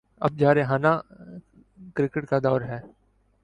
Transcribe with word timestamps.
اب 0.21 0.37
جارحانہ 0.37 0.87
کرکٹ 1.95 2.25
کا 2.25 2.39
دور 2.43 2.61
ہے۔ 2.61 2.79